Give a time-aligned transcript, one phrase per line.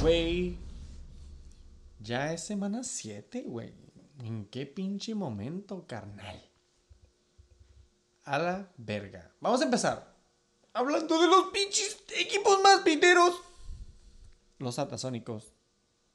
[0.00, 0.56] Güey.
[1.98, 3.74] Ya es semana 7, güey.
[4.20, 6.40] ¿En qué pinche momento, carnal?
[8.24, 9.32] A la verga.
[9.40, 10.14] Vamos a empezar.
[10.72, 13.40] Hablando de los pinches equipos más piteros.
[14.58, 15.52] Los atasónicos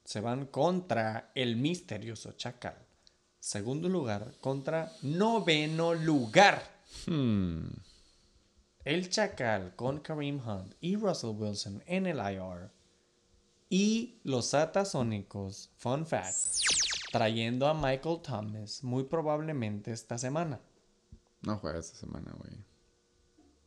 [0.05, 2.77] se van contra el misterioso Chacal.
[3.39, 6.63] Segundo lugar contra noveno lugar.
[7.05, 7.67] Hmm.
[8.85, 12.71] El Chacal con Kareem Hunt y Russell Wilson en el IR.
[13.75, 16.37] Y los Atasónicos, fun fact,
[17.11, 20.61] trayendo a Michael Thomas muy probablemente esta semana.
[21.41, 22.53] No juega esta semana, güey.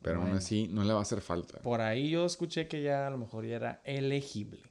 [0.02, 1.59] Pero aún así, no le va a hacer falta.
[1.59, 4.62] Por ahí yo escuché que ya a lo mejor ya era elegible.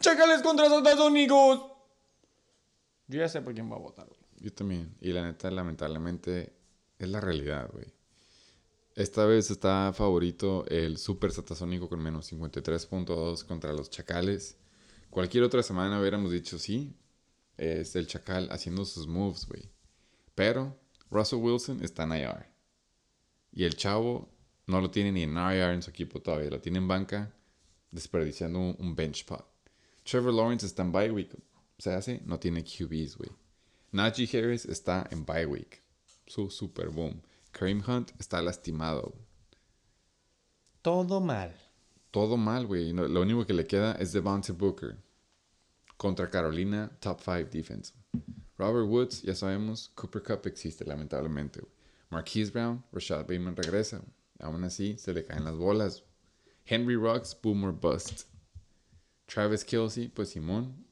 [0.00, 1.70] ¡Chacales contra los Atasónicos!
[3.06, 4.20] Yo ya sé por quién va a votar, güey.
[4.40, 4.96] Yo también.
[5.00, 6.56] Y la neta, lamentablemente,
[6.98, 7.86] es la realidad, güey.
[8.96, 14.56] Esta vez está favorito el Super Satasónico con menos 53.2 contra los Chacales.
[15.10, 16.96] Cualquier otra semana hubiéramos dicho sí.
[17.58, 19.70] Es el Chacal haciendo sus moves, güey.
[20.34, 20.80] Pero
[21.10, 22.46] Russell Wilson está en IR.
[23.52, 24.30] Y el chavo
[24.66, 26.48] no lo tiene ni en IR en su equipo todavía.
[26.48, 27.34] Lo tiene en banca,
[27.90, 29.46] desperdiciando un, bench spot.
[30.04, 31.36] Trevor Lawrence está en bye week.
[31.78, 33.30] Se hace, no tiene QBs, güey.
[33.92, 35.82] Najee Harris está en bye week.
[36.26, 37.20] Su super boom.
[37.56, 39.14] Kareem Hunt está lastimado.
[40.82, 41.54] Todo mal.
[42.10, 42.92] Todo mal, güey.
[42.92, 44.96] No- Lo único que le queda es Devontae Booker.
[45.96, 47.94] Contra Carolina, top 5 defense.
[48.58, 51.60] Robert Woods, ya sabemos, Cooper Cup existe, lamentablemente.
[52.10, 54.02] Marquise Brown, Rashad Bateman regresa.
[54.38, 56.04] Aún así, se le caen las bolas.
[56.66, 58.24] Henry Rocks, Boomer Bust.
[59.26, 60.86] Travis Kelsey, pues Simón,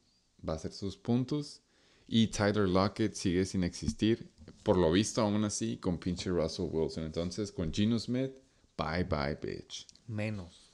[0.47, 1.61] va a hacer sus puntos.
[2.07, 4.31] Y Tyler Lockett sigue sin existir.
[4.63, 7.05] Por lo visto, aún así, con pinche Russell Wilson.
[7.05, 8.33] Entonces, con Geno Smith,
[8.77, 9.87] bye bye, bitch.
[10.07, 10.71] Menos.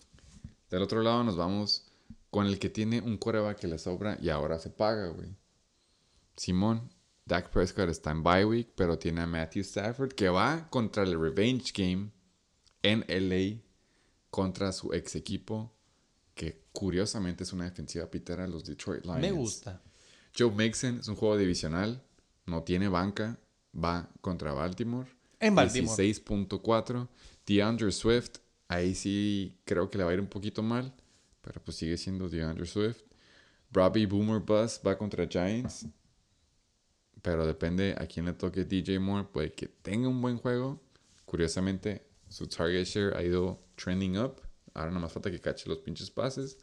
[0.70, 1.90] Del otro lado nos vamos
[2.30, 5.34] con el que tiene un coreback que le sobra y ahora se paga, güey.
[6.36, 6.90] Simón,
[7.26, 11.20] Dak Prescott está en bye week, pero tiene a Matthew Stafford que va contra el
[11.20, 12.10] revenge game
[12.82, 13.60] en LA
[14.30, 15.72] contra su ex equipo,
[16.34, 19.20] que curiosamente es una defensiva pitera, los Detroit Lions.
[19.20, 19.82] Me gusta.
[20.36, 22.02] Joe Mixon es un juego divisional,
[22.46, 23.38] no tiene banca,
[23.74, 25.08] va contra Baltimore.
[25.38, 25.96] En Baltimore.
[25.96, 27.08] 16.4.
[27.46, 30.94] DeAndre Swift, ahí sí creo que le va a ir un poquito mal,
[31.40, 33.02] pero pues sigue siendo DeAndre Swift.
[33.72, 35.86] Robbie Boomer Bus va contra Giants,
[37.22, 40.80] pero depende a quién le toque DJ Moore, puede que tenga un buen juego.
[41.24, 44.40] Curiosamente, su target share ha ido trending up.
[44.74, 46.58] Ahora nada más falta que cache los pinches pases.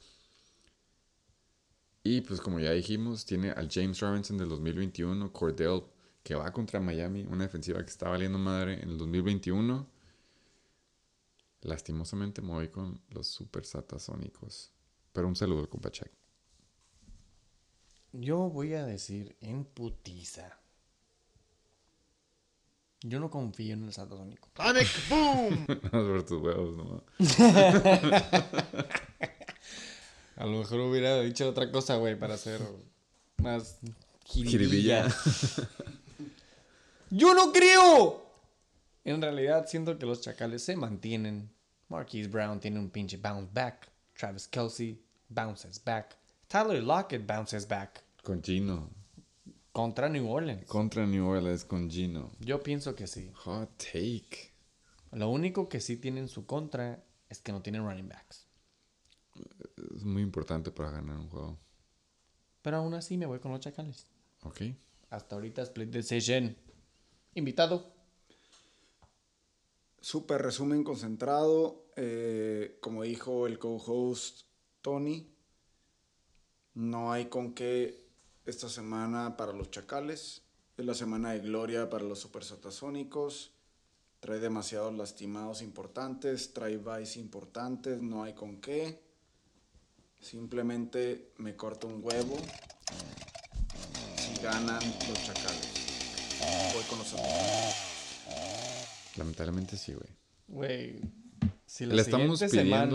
[2.04, 5.84] Y pues como ya dijimos, tiene al James Robinson del 2021, Cordell
[6.24, 9.88] que va contra Miami, una defensiva que está valiendo madre en el 2021.
[11.62, 14.74] Lastimosamente me voy con los super satasónicos.
[15.14, 16.10] Pero un saludo al compa Chuck.
[18.12, 20.60] Yo voy a decir en putiza.
[23.02, 24.50] Yo no confío en el Satasónico.
[24.54, 25.66] Panic Boom.
[25.92, 27.04] Por tus huevos, ¿no?
[30.38, 32.62] A lo mejor hubiera dicho otra cosa, güey, para hacer
[33.38, 33.80] más
[34.24, 35.08] Jiribilla.
[37.10, 38.26] ¡Yo no creo!
[39.04, 41.50] En realidad, siento que los chacales se mantienen.
[41.90, 43.90] Marquise Brown tiene un pinche bounce back.
[44.14, 46.18] Travis Kelsey bounces back.
[46.48, 48.04] Tyler Lockett bounces back.
[48.22, 48.90] Con Gino.
[49.72, 50.66] Contra New Orleans.
[50.66, 52.32] Contra New Orleans con Gino.
[52.40, 53.32] Yo pienso que sí.
[53.36, 54.52] Hot take.
[55.12, 58.47] Lo único que sí tiene en su contra es que no tienen running backs.
[60.08, 61.58] Muy importante para ganar un juego.
[62.62, 64.08] Pero aún así me voy con los chacales.
[64.44, 64.62] ¿Ok?
[65.10, 66.56] Hasta ahorita split decision.
[67.34, 67.92] Invitado.
[70.00, 71.84] Súper resumen concentrado.
[71.98, 74.44] eh, como dijo el co-host
[74.82, 75.28] Tony,
[76.76, 78.08] no hay con qué
[78.46, 80.44] esta semana para los chacales.
[80.78, 83.52] Es la semana de gloria para los supersatasónicos.
[84.22, 89.07] Trae demasiados lastimados importantes, trae buys importantes, no hay con qué.
[90.20, 92.38] Simplemente me corto un huevo
[94.18, 96.74] si ganan los chacales.
[96.74, 97.16] Voy con los.
[99.18, 100.10] Lamentablemente sí, güey.
[100.48, 101.02] Güey.
[101.66, 102.48] Si Le estamos pidiendo,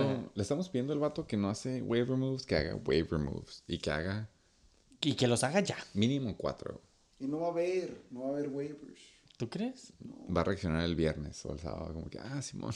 [0.02, 3.62] semana- le estamos pidiendo al vato que no hace waiver moves, que haga waiver moves.
[3.66, 4.28] Y que haga
[5.00, 5.76] Y que los haga ya.
[5.94, 6.80] mínimo cuatro.
[7.20, 9.00] Y no va a haber, no va a haber waivers.
[9.36, 9.92] ¿Tú crees?
[10.34, 12.74] Va a reaccionar el viernes o el sábado, como que, ah, Simón,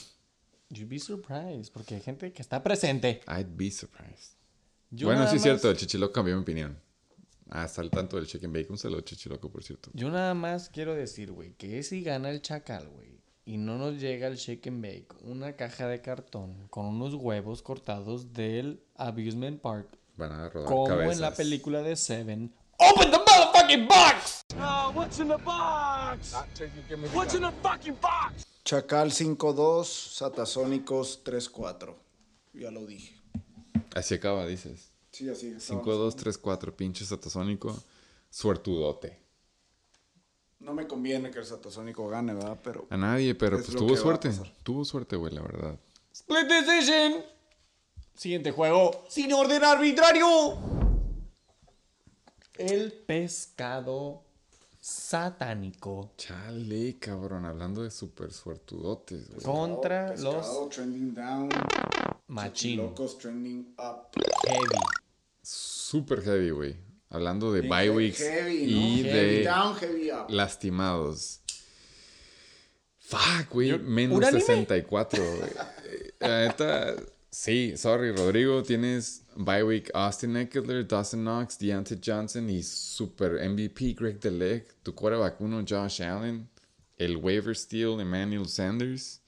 [0.69, 1.71] You'd be surprised.
[1.73, 3.21] Porque hay gente que está presente.
[3.27, 4.35] I'd be surprised.
[4.89, 6.79] Yo bueno, sí es más- cierto, el chichiloco cambió mi opinión.
[7.49, 9.89] Hasta el tanto del chicken bacon, se lo chichiloco, por cierto.
[9.93, 13.99] Yo nada más quiero decir, güey, que si gana el chacal, güey, y no nos
[14.01, 19.97] llega el and bake, una caja de cartón con unos huevos cortados del Abusement Park,
[20.17, 21.15] Van a rodar como cabezas.
[21.15, 22.53] en la película de Seven.
[22.79, 24.43] ¡Open the motherfucking box!
[24.59, 26.33] Oh, what's in the box?
[27.13, 28.45] What's in the fucking box?
[28.67, 31.95] Chacal 5-2, Satasónicos 3-4.
[32.53, 33.15] Ya lo dije.
[33.95, 34.91] Así acaba, dices.
[35.09, 35.53] Sí, así.
[35.53, 37.73] 5-2-3-4, pinche satasónico.
[38.29, 39.21] Suertudote.
[40.59, 42.59] No me conviene que el Satasónico gane, ¿verdad?
[42.61, 44.31] Pero A nadie, pero Es pues tuvo suerte.
[44.63, 45.79] Tuvo suerte, güey, la verdad.
[46.11, 47.23] Split decision.
[48.15, 50.57] Siguiente juego, sin orden arbitrario.
[52.55, 54.26] El pescado
[54.87, 59.41] satánico Chale, cabrón, hablando de super suertudotes, güey.
[59.41, 61.49] contra Pescado los trending down.
[62.27, 64.07] machín Locos trending up.
[64.47, 64.79] heavy.
[65.41, 66.75] Super heavy, güey.
[67.09, 68.77] Hablando de bye weeks heavy, ¿no?
[68.79, 70.29] y Heavy de down, heavy up.
[70.29, 71.41] lastimados.
[72.99, 73.77] Fuck, güey.
[73.79, 74.39] Menos ¿Unánime?
[74.41, 75.49] 64, güey.
[75.85, 76.95] Eh, La neta,
[77.37, 78.63] sí, sorry, Rodrigo.
[78.63, 84.65] Tienes bye week Austin Eckler, Dawson Knox, Deontay Johnson y super MVP Greg Deleg.
[84.83, 86.49] Tu quarterback uno, Josh Allen.
[86.97, 89.21] El waiver steal, Emmanuel Sanders.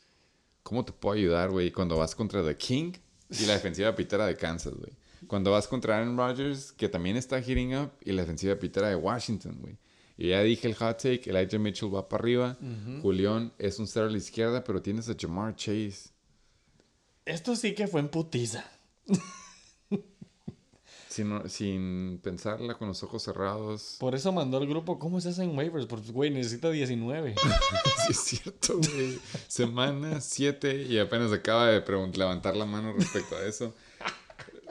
[0.63, 1.71] ¿Cómo te puedo ayudar, güey?
[1.71, 2.93] Cuando vas contra The King
[3.29, 4.91] y la defensiva pitera de Kansas, güey.
[5.27, 8.95] Cuando vas contra Aaron Rodgers, que también está hitting up, y la defensiva pitera de
[8.95, 9.77] Washington, güey.
[10.17, 12.57] Y ya dije el hot take, Elijah Mitchell va para arriba.
[13.01, 16.09] Julián es un cero a la izquierda, pero tienes a Jamar Chase.
[17.29, 18.65] Esto sí que fue en putiza.
[21.09, 23.97] Sin, sin pensarla con los ojos cerrados.
[23.99, 25.85] Por eso mandó al grupo, ¿cómo se hacen waivers?
[25.87, 27.35] Porque, güey, necesita 19.
[28.05, 29.19] Sí, es cierto, güey.
[29.47, 31.83] Semana 7 y apenas acaba de
[32.13, 33.73] levantar la mano respecto a eso.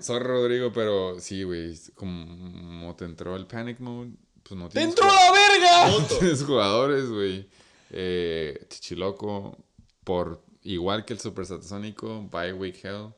[0.01, 1.79] Sorry, Rodrigo, pero sí, güey.
[1.95, 4.13] Como te entró el panic mode,
[4.43, 4.95] pues no tienes.
[4.95, 5.91] ¡Dentro la verga!
[5.91, 7.49] No tienes jugadores, güey.
[7.91, 9.59] Eh, Chichiloco,
[10.05, 13.13] por igual que el Super Satasónico, by Week Hell,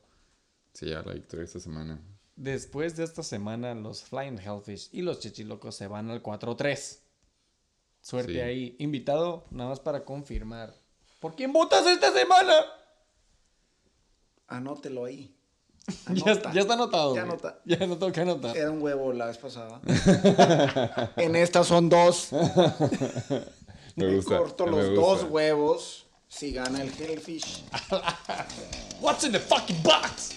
[0.72, 2.00] se lleva la victoria esta semana.
[2.36, 7.00] Después de esta semana, los Flying Hellfish y los Chichilocos se van al 4-3.
[8.00, 8.40] Suerte Sí.
[8.40, 8.76] ahí.
[8.78, 10.74] Invitado, nada más para confirmar.
[11.20, 12.54] ¿Por quién votas esta semana?
[14.48, 15.36] Anótelo ahí.
[16.14, 16.52] Ya, Anota.
[16.52, 17.14] ya está anotado.
[17.16, 17.60] Ya anota.
[17.64, 18.56] Ya no tengo que anotar.
[18.56, 19.80] Era un huevo la vez pasada.
[21.16, 22.28] en esta son dos.
[23.96, 24.38] Me Me gusta.
[24.38, 25.00] corto me los gusta.
[25.00, 26.06] dos huevos.
[26.30, 27.64] Si gana el Hellfish.
[29.00, 30.30] What's in the fucking box?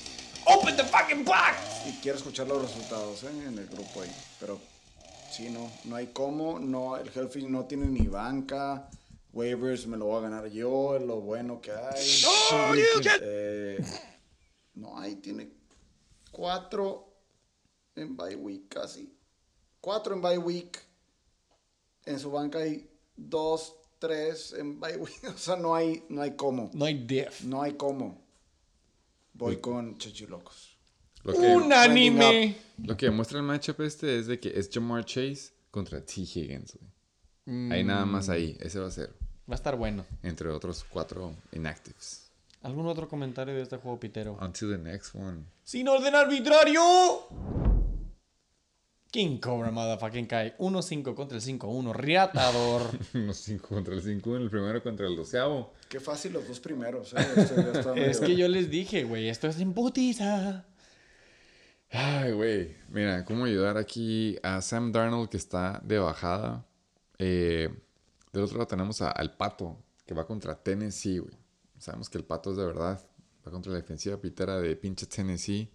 [0.47, 1.85] Open the fucking box.
[1.87, 3.29] Y quiero escuchar los resultados ¿eh?
[3.47, 4.11] en el grupo ahí.
[4.39, 4.59] Pero
[5.31, 5.69] sí, no.
[5.85, 6.57] No hay cómo.
[6.57, 8.89] No, el Hellfish no tiene ni banca.
[9.33, 10.97] Waivers me lo voy a ganar yo.
[10.97, 12.23] Lo bueno que hay.
[13.21, 13.77] Eh,
[14.73, 15.15] no hay.
[15.17, 15.51] Tiene
[16.31, 17.13] cuatro
[17.95, 19.15] en bye week casi.
[19.79, 20.81] Cuatro en bye week.
[22.05, 25.23] En su banca hay dos, tres en week.
[25.33, 26.69] O sea, no hay, no hay cómo.
[26.73, 27.43] No hay diff.
[27.43, 28.21] No hay cómo.
[29.33, 30.77] Voy con Chichilocos.
[31.23, 32.57] Lo que, Unánime.
[32.83, 36.13] lo que demuestra el matchup este es de que es Jamar Chase contra T.
[36.21, 37.71] Higgins, güey.
[37.71, 38.57] Ahí nada más ahí.
[38.59, 39.09] Ese va a ser.
[39.49, 40.05] Va a estar bueno.
[40.21, 42.29] Entre otros cuatro inactives.
[42.61, 44.37] ¿Algún otro comentario de este juego pitero?
[44.37, 45.45] To the next one.
[45.63, 47.71] ¡Sin orden arbitrario!
[49.13, 50.55] King Cobra Motherfucking Kai.
[50.57, 51.93] 1-5 contra el 5-1.
[51.93, 52.81] Riatador.
[53.13, 55.71] Los 5 contra el 5, el primero contra el doceavo.
[55.87, 57.17] Qué fácil los dos primeros, ¿eh?
[57.37, 60.65] Este ya está es que yo les dije, güey, esto es en putiza.
[61.91, 62.75] Ay, güey.
[62.89, 66.65] Mira, cómo ayudar aquí a Sam Darnold que está de bajada.
[67.19, 67.69] Eh,
[68.31, 71.37] del otro lado tenemos a- al Pato que va contra Tennessee, güey.
[71.77, 72.99] Sabemos que el Pato es de verdad.
[73.45, 75.69] Va contra la defensiva pitera de pinche Tennessee.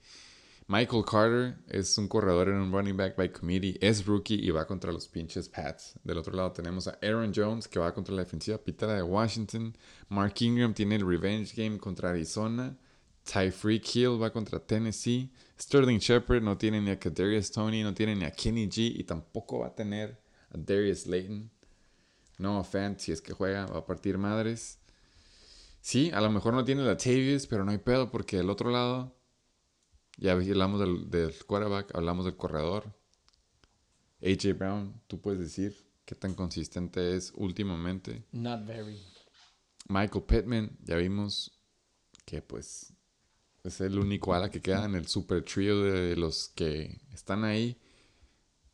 [0.71, 3.79] Michael Carter es un corredor en un running back by committee.
[3.81, 5.99] Es rookie y va contra los pinches Pats.
[6.05, 9.75] Del otro lado tenemos a Aaron Jones que va contra la defensiva pitera de Washington.
[10.11, 12.77] Mark Ingram tiene el revenge game contra Arizona.
[13.25, 15.33] Tyreek Hill va contra Tennessee.
[15.59, 19.05] Sterling Shepard no tiene ni a Kadarius Tony, no tiene ni a Kenny G y
[19.05, 20.21] tampoco va a tener
[20.51, 21.51] a Darius Layton.
[22.37, 24.79] No offense, si es que juega, va a partir madres.
[25.81, 28.71] Sí, a lo mejor no tiene la Tavius, pero no hay pedo porque del otro
[28.71, 29.18] lado
[30.19, 32.93] ya hablamos del, del quarterback, hablamos del corredor.
[34.21, 38.25] AJ Brown, tú puedes decir qué tan consistente es últimamente.
[38.33, 39.01] Not very.
[39.89, 41.59] Michael Pittman, ya vimos
[42.25, 42.93] que pues
[43.63, 47.81] es el único ala que queda en el super trio de los que están ahí.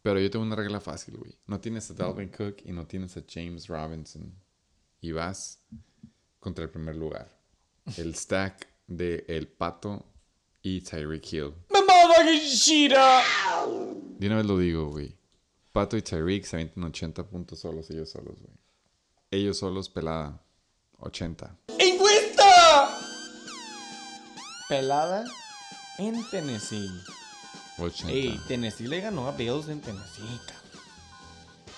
[0.03, 1.39] Pero yo tengo una regla fácil, güey.
[1.47, 4.35] No tienes a Dalvin Cook y no tienes a James Robinson.
[5.01, 5.63] Y vas
[6.39, 7.41] contra el primer lugar.
[7.97, 10.14] El stack de El Pato
[10.65, 11.55] y Tyreek Hill.
[11.69, 11.85] ¡Me!
[14.19, 15.15] De una vez lo digo, güey.
[15.73, 18.55] Pato y Tyreek se avientan 80 puntos solos, ellos solos, güey.
[19.31, 20.41] Ellos solos, pelada.
[21.01, 21.55] 80.
[21.79, 22.99] ¡Encuesta!
[24.67, 25.27] Pelada
[25.99, 26.89] en Tennessee.
[27.79, 28.11] 80.
[28.11, 30.83] Ey, Tennessee le ganó a Bills en Tennessee, cabrón.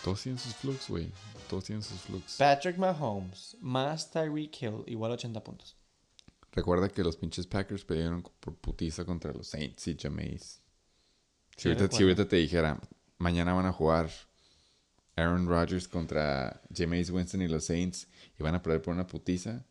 [0.04, 1.10] Todos tienen sus flux, güey.
[1.50, 2.36] Todos tienen sus flux.
[2.36, 5.76] Patrick Mahomes más Tyreek Hill igual a 80 puntos.
[6.56, 10.62] Recuerda que los pinches Packers perdieron por putiza contra los Saints y Jameis.
[11.56, 12.04] Si, ahorita, si recuerdo.
[12.06, 12.80] ahorita te dijera,
[13.18, 14.10] mañana van a jugar
[15.16, 18.08] Aaron Rodgers contra Jameis Winston y los Saints
[18.38, 19.66] y van a perder por una putiza,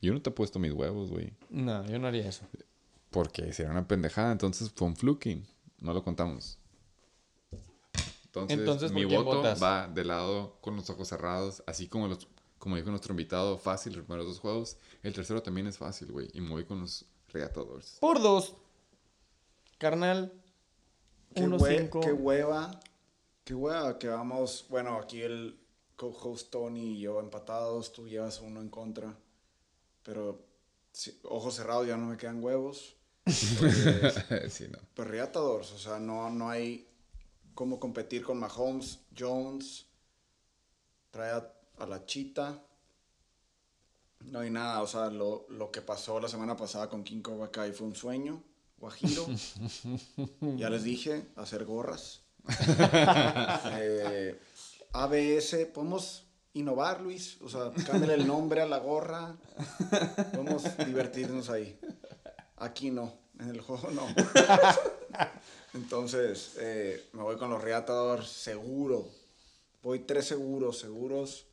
[0.00, 1.34] yo no te he puesto mis huevos, güey.
[1.50, 2.46] No, yo no haría eso.
[3.10, 5.46] Porque sería una pendejada, entonces fue un fluking.
[5.80, 6.58] No lo contamos.
[8.24, 9.62] Entonces, Entonces, ¿por mi voto votas?
[9.62, 13.94] va de lado con los ojos cerrados, así como los como dijo nuestro invitado, fácil
[13.94, 14.76] los primeros dos juegos.
[15.02, 16.28] El tercero también es fácil, güey.
[16.34, 17.98] Y me voy con los Reatadores.
[18.00, 18.54] Por dos.
[19.78, 20.32] Carnal.
[21.34, 22.00] Qué, hue- 1-5.
[22.00, 22.80] qué hueva.
[23.44, 24.66] Qué hueva que vamos.
[24.68, 25.58] Bueno, aquí el
[25.96, 27.92] co-host Tony y yo empatados.
[27.92, 29.14] Tú llevas uno en contra.
[30.02, 30.44] Pero
[30.92, 32.96] sí, ojos cerrados ya no me quedan huevos.
[33.24, 33.34] Pues,
[34.52, 34.78] sí, no.
[34.94, 35.70] pues Reatadores.
[35.72, 36.88] O sea, no, no hay
[37.54, 39.86] cómo competir con Mahomes, Jones.
[41.10, 42.62] Trae a, a la chita.
[44.20, 44.82] No hay nada.
[44.82, 47.94] O sea, lo, lo que pasó la semana pasada con King Cobra Kai fue un
[47.94, 48.42] sueño.
[48.78, 49.26] Guajiro.
[50.56, 52.22] ya les dije, hacer gorras.
[53.80, 54.40] Eh,
[54.92, 57.38] ABS, podemos innovar, Luis.
[57.42, 59.36] O sea, cámbiale el nombre a la gorra.
[60.32, 61.78] Podemos divertirnos ahí.
[62.56, 64.06] Aquí no, en el juego no.
[65.74, 69.08] Entonces, eh, me voy con los Reatadores, seguro.
[69.82, 71.46] Voy tres seguros, seguros,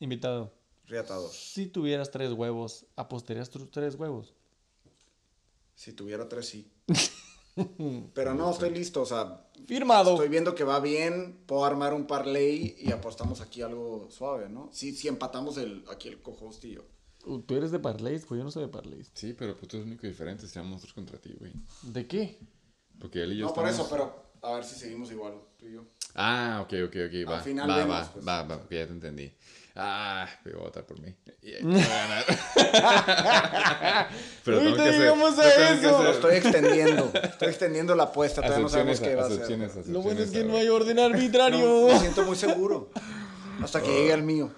[0.00, 0.52] Invitado.
[0.86, 1.36] Reatadores.
[1.36, 4.34] Si tuvieras tres huevos, ¿apostarías tus tres huevos?
[5.74, 6.70] Si tuviera tres, sí.
[8.14, 10.12] Pero no, estoy listo, o sea, Firmado.
[10.12, 14.70] Estoy viendo que va bien, puedo armar un parlay y apostamos aquí algo suave, ¿no?
[14.72, 16.82] Si, si empatamos el, aquí el co-host y yo.
[17.26, 19.10] Uh, Tú eres de parlays, pues yo no soy de parlays.
[19.14, 20.46] Sí, pero pues tú eres el único diferente.
[20.48, 21.52] Seamos nosotros contra ti, güey.
[21.82, 22.40] ¿De qué?
[22.98, 25.74] Porque él y yo No por eso, pero a ver si seguimos igual, tú y
[25.74, 25.84] yo.
[26.14, 27.30] Ah, ok, ok, ok.
[27.30, 28.26] Va, Al final va, vemos, va, pues.
[28.28, 29.32] va, va, ya te entendí.
[29.76, 31.14] Ah, voy a votar por mí.
[31.62, 32.24] Voy a ganar.
[34.44, 35.00] pero tengo Ahorita que hacer.
[35.00, 35.64] llegamos a que eso.
[35.96, 39.34] hacer Lo estoy extendiendo, estoy extendiendo la apuesta, todavía no sabemos qué va a ser.
[39.42, 41.60] acepciones, Lo bueno es que no hay orden arbitrario.
[41.64, 42.90] No, me siento muy seguro.
[43.62, 44.50] Hasta que llegue el mío.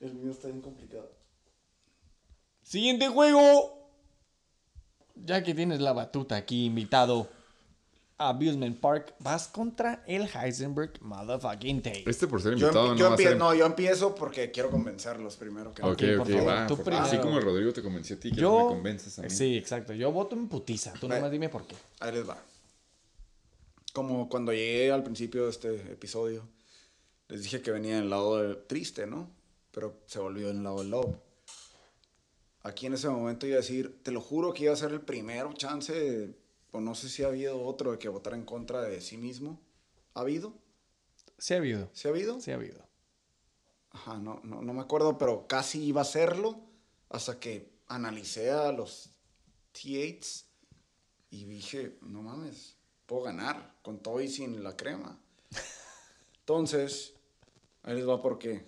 [0.00, 1.10] El mío está bien complicado.
[2.62, 3.78] Siguiente juego.
[5.14, 7.28] Ya que tienes la batuta aquí, invitado.
[8.18, 12.04] Abusement Park, vas contra el Heisenberg Motherfucking Take.
[12.08, 13.36] Este por ser invitado no yo va a ser.
[13.36, 16.66] no, yo empiezo porque quiero convencerlos primero que Ok, Ok, por ok, favor, va.
[16.66, 17.04] tú por- primero.
[17.04, 18.64] Así como Rodrigo te convenció a ti, quiero que Yo.
[18.68, 19.30] me convences a mí.
[19.30, 19.92] Sí, exacto.
[19.92, 20.92] Yo voto en putiza.
[21.00, 21.74] Tú nomás dime por qué.
[22.00, 22.38] Ahí les va.
[23.92, 26.48] Como cuando llegué al principio de este episodio,
[27.28, 29.28] les dije que venía del lado del triste, ¿no?
[29.70, 31.14] Pero se volvió en el lado del love.
[32.62, 35.00] Aquí en ese momento iba a decir, te lo juro que iba a ser el
[35.00, 36.34] primero chance,
[36.72, 39.60] o no sé si ha habido otro de que votara en contra de sí mismo.
[40.14, 40.54] ¿Ha habido?
[41.38, 41.88] Sí ha habido.
[41.92, 42.40] ¿Sí ha habido?
[42.40, 42.82] Sí ha habido.
[43.90, 46.58] Ajá, no, no, no me acuerdo, pero casi iba a hacerlo
[47.10, 49.10] hasta que analicé a los
[49.74, 50.44] T8s
[51.30, 52.76] y dije, no mames,
[53.06, 55.18] puedo ganar con todo y sin la crema.
[56.40, 57.12] Entonces,
[57.82, 58.64] ahí les va por qué.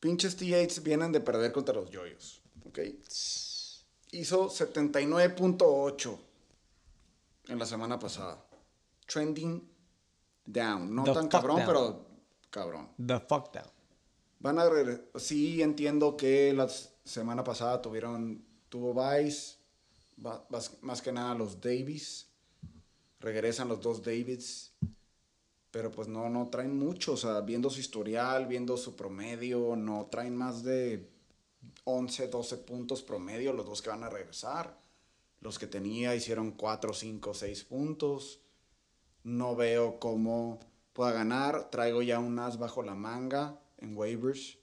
[0.00, 2.78] Pinches T8s vienen de perder contra los yoyos, ¿ok?
[4.12, 6.18] Hizo 79.8
[7.48, 8.44] en la semana pasada.
[9.06, 9.62] Trending
[10.44, 10.94] down.
[10.94, 11.66] No The tan cabrón, down.
[11.66, 12.06] pero
[12.50, 12.88] cabrón.
[13.04, 13.66] The fuck down.
[14.40, 14.64] Van a
[15.16, 16.68] Sí, entiendo que la
[17.04, 18.44] semana pasada tuvieron.
[18.68, 19.56] Tuvo Vice.
[20.24, 22.26] va- Más, más que nada los Davis.
[23.20, 24.72] Regresan los dos Davids.
[25.70, 27.12] Pero pues no, no traen mucho.
[27.12, 31.08] O sea, viendo su historial, viendo su promedio, no traen más de
[31.84, 34.78] 11, 12 puntos promedio los dos que van a regresar.
[35.40, 38.40] Los que tenía hicieron 4, 5, 6 puntos.
[39.22, 40.60] No veo cómo
[40.92, 41.70] pueda ganar.
[41.70, 44.58] Traigo ya un as bajo la manga en waivers.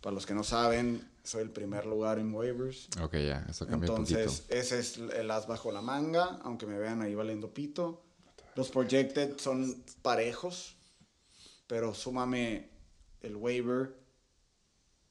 [0.00, 2.88] Para los que no saben, soy el primer lugar en waivers.
[3.02, 4.54] Ok, ya, eso cambia Entonces, poquito.
[4.54, 8.02] ese es el as bajo la manga, aunque me vean ahí valiendo pito.
[8.54, 10.76] Los projected son parejos,
[11.66, 12.70] pero súmame
[13.20, 13.99] el waiver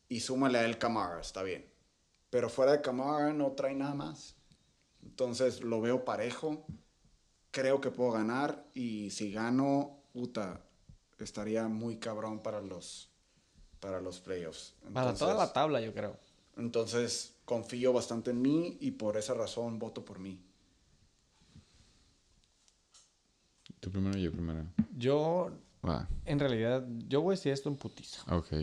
[0.09, 1.65] y súmale a el Camara, está bien.
[2.29, 4.35] Pero fuera de Camara no trae nada más.
[5.03, 6.65] Entonces lo veo parejo.
[7.51, 10.61] Creo que puedo ganar y si gano, puta,
[11.19, 13.09] estaría muy cabrón para los,
[13.79, 14.75] para los playoffs.
[14.93, 16.17] Para toda la tabla, yo creo.
[16.57, 20.39] entonces confío bastante en mí y por esa razón voto por mí.
[23.79, 24.65] Tú primero y yo primero.
[24.97, 25.51] Yo
[26.25, 28.21] En realidad, yo voy a decir esto en putiza.
[28.35, 28.53] ok.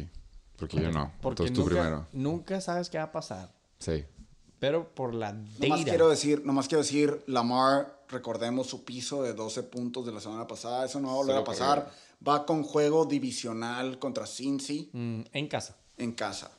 [0.58, 1.12] Porque yo no.
[1.20, 2.06] Porque Entonces tú nunca, primero.
[2.12, 3.52] nunca sabes qué va a pasar.
[3.78, 4.04] Sí.
[4.58, 5.84] Pero por la Nomás data.
[5.90, 10.46] quiero decir, nomás quiero decir, Lamar, recordemos su piso de 12 puntos de la semana
[10.46, 11.90] pasada, eso no va a volver a pasar.
[12.26, 15.76] Va con juego divisional contra Cincy Mm, en casa.
[15.98, 16.50] en casa.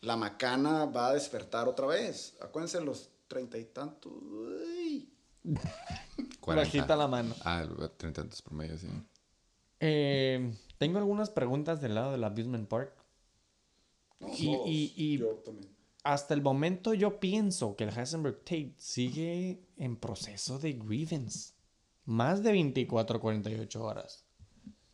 [0.00, 2.34] La macana va a despertar otra vez.
[2.40, 4.10] Acuérdense los treinta y tantos.
[4.12, 5.12] Uy.
[6.40, 6.54] 40.
[6.80, 7.34] Bajita la mano.
[7.44, 7.62] Ah,
[7.98, 8.86] treinta y tantos promedio, sí.
[9.80, 12.94] Eh, tengo algunas preguntas del lado del Abusement Park.
[14.38, 14.66] Y- todos.
[14.68, 15.70] y- y- Yo también.
[16.02, 21.52] Hasta el momento yo pienso que el Heisenberg Tate sigue en proceso de grievance.
[22.06, 24.24] Más de 24 a 48 horas.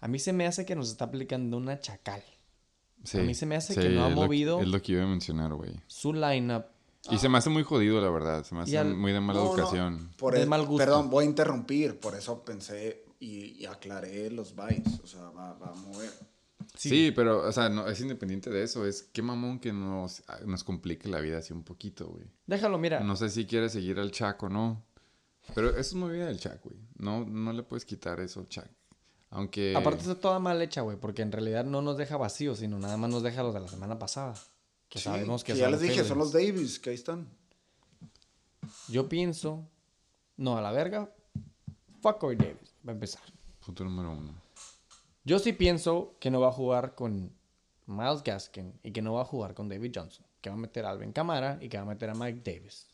[0.00, 2.22] A mí se me hace que nos está aplicando una chacal.
[3.04, 3.18] Sí.
[3.20, 4.92] A mí se me hace que no ha es lo que- movido- es lo que
[4.92, 5.80] iba a mencionar, güey.
[5.86, 6.64] Su lineup.
[7.08, 8.42] Y se me hace muy jodido, la verdad.
[8.42, 10.10] Se me hace al- muy de mala No, no, educación.
[10.18, 10.78] por De el- mal gusto.
[10.84, 12.00] Perdón, voy a interrumpir.
[12.00, 15.00] Por eso pensé y, y aclaré los bytes.
[15.02, 16.10] O sea, va, va a mover.
[16.74, 17.12] Sí.
[17.14, 18.86] pero, o sea, no, es independiente de eso.
[18.86, 22.26] Es qué mamón que nos, nos complique la vida así un poquito, güey.
[22.46, 23.00] Déjalo, mira.
[23.00, 24.84] No sé si quiere seguir al Chac o no.
[25.54, 26.76] Pero eso es movida del Chac, güey.
[26.98, 28.70] No, no le puedes quitar eso al Chac.
[29.30, 29.74] Aunque.
[29.76, 32.96] Aparte está toda mal hecha, güey, porque en realidad no nos deja vacíos, sino nada
[32.96, 34.34] más nos deja los de la semana pasada.
[34.88, 36.32] Que Sí, sabemos que que ya les dije, son los.
[36.32, 37.28] Davis, que ahí están.
[38.88, 39.68] Yo pienso,
[40.36, 41.12] no, a la verga,
[42.00, 43.22] fuck Corey Davis, va a empezar.
[43.64, 44.34] Punto número uno.
[45.24, 47.32] Yo sí pienso que no va a jugar con
[47.86, 50.84] Miles Gaskin y que no va a jugar con David Johnson, que va a meter
[50.84, 52.86] a Alvin Kamara y que va a meter a Mike Davis.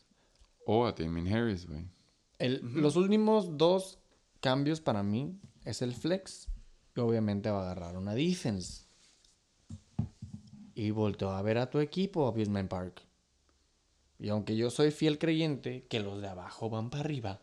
[0.65, 1.85] O a Damien Harris, güey.
[2.39, 3.99] El- Los últimos dos
[4.39, 6.47] cambios para mí es el flex
[6.95, 8.85] y obviamente va a agarrar una defense.
[10.75, 13.03] Y volteo a ver a tu equipo, Abusement Park.
[14.19, 17.41] Y aunque yo soy fiel creyente que los de abajo van para arriba,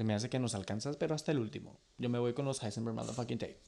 [0.00, 1.78] se me hace que nos alcanzas, pero hasta el último.
[1.98, 3.60] Yo me voy con los Heisenberg Motherfucking Tate.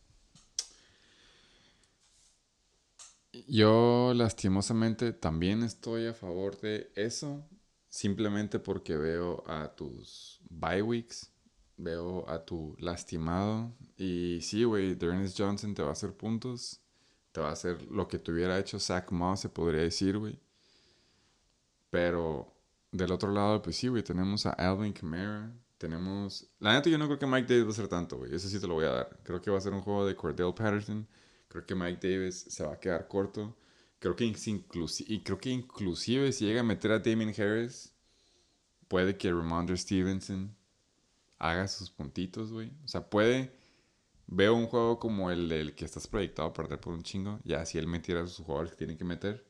[3.46, 7.46] Yo lastimosamente también estoy a favor de eso,
[7.90, 11.30] simplemente porque veo a tus bye weeks,
[11.76, 16.80] veo a tu lastimado y sí, güey, Dearness Johnson te va a hacer puntos,
[17.32, 20.40] te va a hacer lo que tuviera hecho Zach Moss, se podría decir, güey.
[21.90, 22.50] Pero
[22.90, 25.52] del otro lado, pues sí, güey, tenemos a Alvin Kamara,
[25.82, 26.48] tenemos...
[26.60, 28.60] La neta yo no creo que Mike Davis va a hacer tanto, güey, eso sí
[28.60, 29.18] te lo voy a dar.
[29.24, 31.08] Creo que va a ser un juego de Cordell Patterson.
[31.48, 33.56] Creo que Mike Davis se va a quedar corto.
[33.98, 37.92] Creo que, y creo que inclusive si llega a meter a Damien Harris,
[38.86, 40.56] puede que Ramondre Stevenson
[41.38, 42.70] haga sus puntitos, güey.
[42.84, 43.52] O sea, puede...
[44.28, 47.40] Veo un juego como el del que estás proyectado a perder por un chingo.
[47.44, 49.44] Ya, si él metiera a sus jugadores que tienen que meter.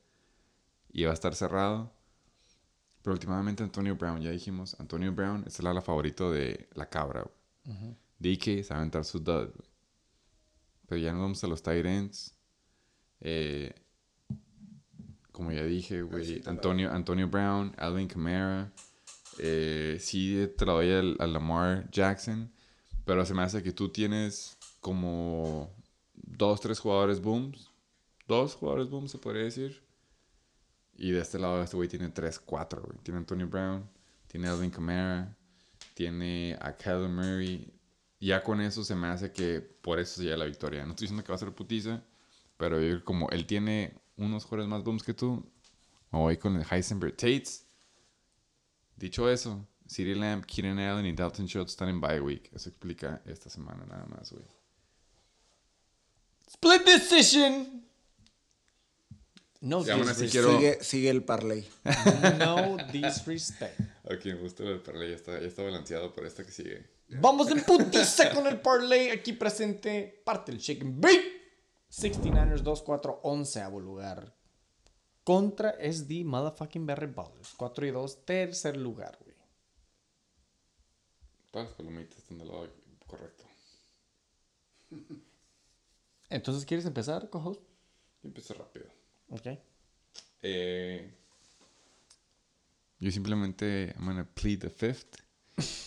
[0.90, 1.92] Y va a estar cerrado.
[3.02, 7.22] Pero últimamente Antonio Brown, ya dijimos, Antonio Brown es el ala favorito de la cabra,
[7.22, 7.76] güey.
[8.18, 9.68] DK se va a aventar su dud, güey.
[10.86, 12.34] Pero ya nos vamos a los tight ends.
[13.20, 13.74] Eh,
[15.32, 18.70] como ya dije, güey, Antonio, Antonio Brown, Alvin Kamara.
[19.38, 22.52] Eh, sí te lo doy al- Lamar Jackson.
[23.04, 25.74] Pero se me hace que tú tienes como
[26.14, 27.70] dos, tres jugadores booms.
[28.28, 29.82] Dos jugadores booms, se podría decir.
[30.94, 32.98] Y de este lado, este güey tiene 3, 4, güey.
[33.02, 33.88] Tiene Antonio Brown,
[34.26, 35.36] tiene Alvin Kamara,
[35.94, 37.72] tiene a Kyler Murray.
[38.20, 40.84] Ya con eso se me hace que por eso se lleva la victoria.
[40.84, 42.02] No estoy diciendo que va a ser putiza,
[42.56, 45.44] pero yo como él tiene unos jugadores más booms que tú,
[46.12, 47.66] me voy con el Heisenberg Tates.
[48.96, 52.50] Dicho eso, CeeDee Lamb, Keenan Allen y Dalton Schultz están en bye week.
[52.52, 54.44] Eso explica esta semana nada más, güey.
[56.46, 57.86] Split decision.
[59.62, 60.32] No Y aún así disrespect.
[60.32, 61.66] quiero- Sigue, sigue el parlay.
[62.38, 63.80] No disrespect.
[64.04, 65.10] Ok, me gusta el parlay.
[65.10, 66.84] Ya está, ya está balanceado por esta que sigue.
[67.20, 70.20] Vamos en putiza con el parlay aquí presente.
[70.24, 71.22] Parte el chicken break.
[71.90, 74.34] 69ers 2-4 onceavo lugar.
[75.24, 77.54] Contra SD motherfucking Berry Ballers.
[77.56, 79.36] 4 y 2, tercer lugar, güey.
[81.52, 82.68] Todas las palomitas están del lado
[83.06, 83.44] correcto.
[86.30, 87.60] Entonces, ¿quieres empezar, co-host?
[88.22, 88.86] Yo empiezo rápido.
[89.32, 89.46] Ok.
[90.42, 91.10] Eh,
[92.98, 95.16] yo simplemente, I'm gonna plead the fifth.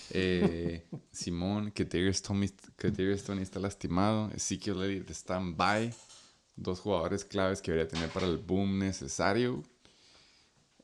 [0.10, 4.32] Eh, Simón, que Darius Tony, está lastimado.
[4.34, 5.94] Ezekiel Elliott está en bye.
[6.56, 9.62] Dos jugadores claves que debería tener para el boom necesario.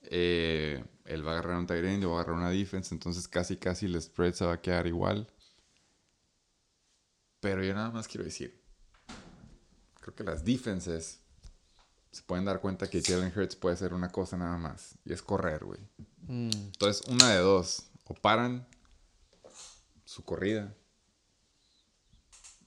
[0.03, 2.93] Eh, él va a agarrar un tight end, yo voy a agarrar una defense.
[2.93, 5.27] Entonces casi casi el spread se va a quedar igual.
[7.39, 8.61] Pero yo nada más quiero decir.
[9.99, 11.20] Creo que las defenses
[12.11, 14.95] se pueden dar cuenta que Jalen Hurts puede hacer una cosa nada más.
[15.05, 15.79] Y es correr, güey.
[16.27, 17.89] Entonces, una de dos.
[18.05, 18.67] O paran
[20.05, 20.75] su corrida.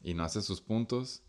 [0.03, 1.23] y no hace sus puntos,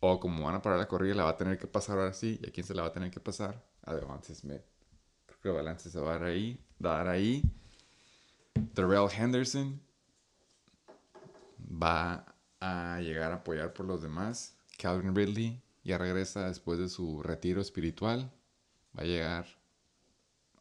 [0.00, 2.38] o como van a parar la corrida, la va a tener que pasar ahora sí.
[2.42, 3.62] ¿Y a quién se la va a tener que pasar?
[3.82, 4.62] A Devontae Smith.
[5.26, 6.64] Creo que el balance se va a dar ahí.
[6.78, 7.42] Dar ahí.
[8.74, 9.80] Darrell Henderson
[11.60, 12.24] va
[12.60, 14.56] a llegar a apoyar por los demás.
[14.78, 18.32] Calvin Ridley ya regresa después de su retiro espiritual.
[18.96, 19.46] Va a llegar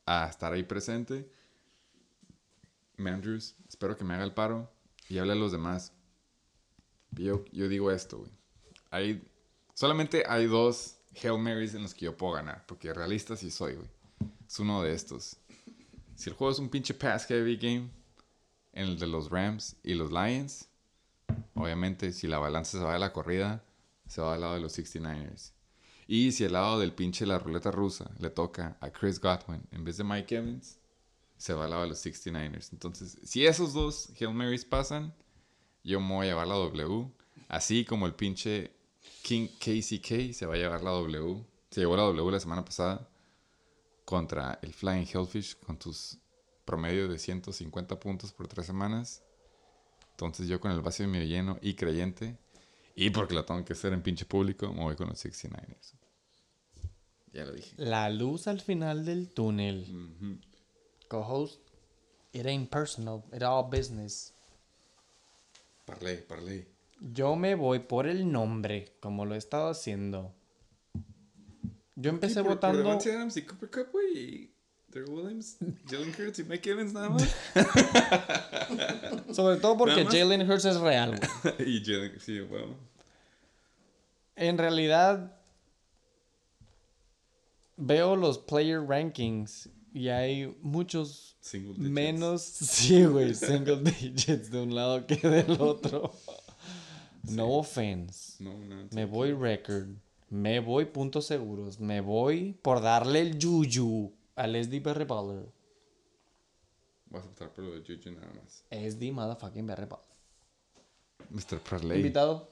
[0.05, 1.31] a estar ahí presente.
[2.97, 4.71] Mandrews, espero que me haga el paro
[5.07, 5.93] y hable a los demás.
[7.11, 8.31] Yo, yo digo esto, güey.
[8.91, 9.23] Hay,
[9.73, 13.75] solamente hay dos Hail Marys en los que yo puedo ganar, porque realista sí soy,
[13.75, 13.89] güey.
[14.47, 15.37] Es uno de estos.
[16.15, 17.89] Si el juego es un pinche pass heavy game,
[18.73, 20.67] en el de los Rams y los Lions,
[21.55, 23.63] obviamente si la balanza se va de la corrida,
[24.09, 25.53] se va al lado de los 69ers.
[26.07, 29.83] Y si el lado del pinche la ruleta rusa le toca a Chris Godwin en
[29.83, 30.79] vez de Mike Evans,
[31.37, 32.69] se va al lado de los 69ers.
[32.73, 35.13] Entonces, si esos dos Hail Marys pasan,
[35.83, 37.11] yo me voy a llevar la W.
[37.47, 38.73] Así como el pinche
[39.21, 41.45] King KCK se va a llevar la W.
[41.69, 43.07] Se llevó la W la semana pasada
[44.03, 46.17] contra el Flying Hellfish con tus
[46.65, 49.23] promedio de 150 puntos por tres semanas.
[50.11, 52.37] Entonces yo con el vacío medio lleno y creyente,
[53.05, 55.93] y porque lo tengo que hacer en pinche público, me voy con los 69ers.
[57.31, 57.73] Ya lo dije.
[57.77, 59.85] La luz al final del túnel.
[61.07, 61.61] Co-host,
[62.33, 64.33] it ain't personal, it all business.
[65.85, 66.67] Parley, parley.
[66.99, 70.35] Yo me voy por el nombre, como lo he estado haciendo.
[71.95, 72.89] Yo empecé votando.
[72.91, 74.51] Adams y Cooper Cup, güey.
[74.89, 75.57] Derek Williams,
[75.87, 77.23] Jalen Hurts y Mike Evans nada más.
[79.35, 80.05] Sobre todo porque.
[80.05, 81.69] Jalen Hurts es real, güey.
[81.69, 82.88] y Jalen, sí, bueno.
[84.39, 85.37] En realidad,
[87.75, 91.89] veo los player rankings y hay muchos Single digits.
[91.89, 96.13] menos, sí, güey, single digits de un lado que del otro.
[97.23, 98.41] No offense.
[98.41, 98.87] No, no.
[98.91, 99.89] Me voy record.
[100.29, 101.81] Me voy puntos seguros.
[101.81, 105.51] Me voy por darle el yuyu al SD Barry Butler.
[107.07, 108.63] Vas a optar por lo de Juju nada más.
[108.71, 110.07] SD motherfucking Barry Butler.
[111.29, 111.59] Mr.
[111.59, 111.97] Parley.
[111.97, 112.49] Invitado.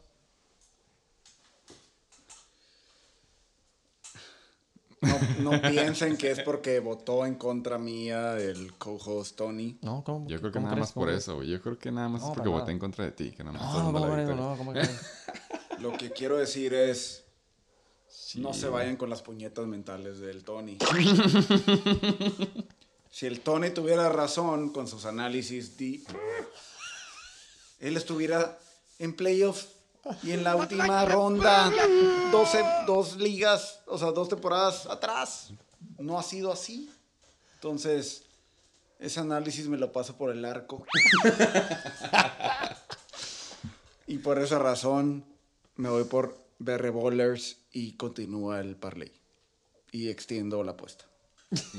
[5.02, 9.78] No, no piensen que es porque votó en contra mía el co-host Tony.
[9.82, 10.28] No, ¿cómo?
[10.28, 10.80] Yo creo que nada crees?
[10.88, 11.50] más por ¿Cómo eso, güey.
[11.50, 13.60] Yo creo que nada más No, es porque voté en contra de ti, que nada
[13.60, 14.28] más No, dando la ¿cómo crees?
[14.28, 14.50] victoria.
[14.52, 15.02] No, ¿cómo crees?
[15.80, 17.26] Lo que quiero decir es,
[18.36, 20.78] no se vayan con las puñetas mentales del Tony.
[23.12, 26.04] si el Tony tuviera razón con sus análisis, di-
[27.80, 28.58] él estuviera
[29.00, 29.68] en playoffs
[30.24, 31.72] y en la última ronda,
[32.32, 35.52] 12, dos ligas, o sea, dos temporadas atrás.
[35.98, 36.92] No ha sido así.
[37.56, 38.24] Entonces,
[39.00, 40.86] ese análisis me lo paso por el arco.
[44.10, 45.26] Y por esa razón
[45.76, 49.12] me voy por BR Bowlers y continúa el parlay.
[49.92, 51.06] Y extiendo la apuesta.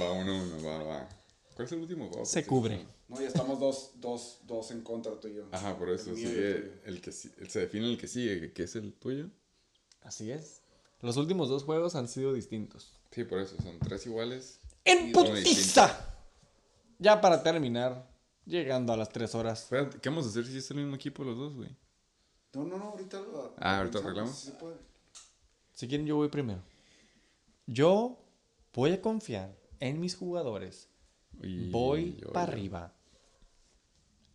[0.00, 1.08] Va uno, uno, va, va.
[1.54, 2.26] ¿Cuál es el último voto?
[2.26, 2.86] Se cubre.
[3.08, 5.46] No, ya estamos dos, dos, dos en contra tuyo.
[5.52, 8.62] Ajá, por eso El y sigue el que el- se define el que sigue, que
[8.64, 9.30] es el tuyo.
[10.02, 10.62] Así es.
[11.00, 12.92] Los últimos dos juegos han sido distintos.
[13.10, 14.60] Sí, por eso son tres iguales.
[14.84, 16.04] ¡En y putiza!
[16.98, 18.10] Ya para terminar,
[18.44, 19.62] llegando a las tres horas.
[19.64, 21.70] Espérate, ¿Qué vamos a hacer si es el mismo equipo los dos, güey?
[22.54, 24.36] No, no, no, ahorita lo Ah, ahorita pensamos, arreglamos.
[24.38, 24.76] sí se puede.
[25.74, 26.60] Si quieren, yo voy primero.
[27.66, 28.18] Yo
[28.74, 30.88] voy a confiar en mis jugadores.
[31.42, 32.94] Y Voy yo- para yo- arriba.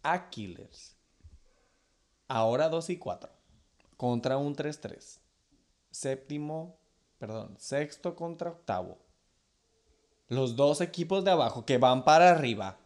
[0.03, 0.95] A Killers.
[2.27, 3.31] Ahora 2 y 4.
[3.97, 5.19] Contra un 3-3.
[5.91, 6.77] Séptimo,
[7.19, 8.97] perdón, sexto contra octavo.
[10.27, 12.77] Los dos equipos de abajo que van para arriba.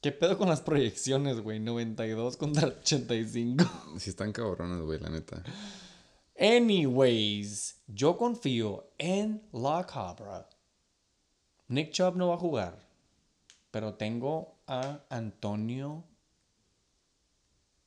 [0.00, 1.58] ¿Qué pedo con las proyecciones, güey?
[1.60, 3.64] 92 contra 85.
[3.98, 5.42] Sí están cabrones, güey, la neta.
[6.38, 10.48] Anyways, yo confío en La Cabra.
[11.66, 12.87] Nick Chubb no va a jugar,
[13.72, 16.04] pero tengo a Antonio.